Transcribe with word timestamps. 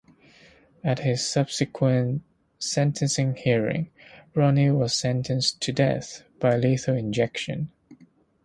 At 0.83 0.97
his 1.01 1.23
subsequent 1.23 2.23
sentencing 2.57 3.35
hearing, 3.35 3.91
Roney 4.33 4.71
was 4.71 4.95
sentenced 4.97 5.61
to 5.61 5.71
death 5.71 6.23
by 6.39 6.57
lethal 6.57 6.95
injection. 6.95 7.69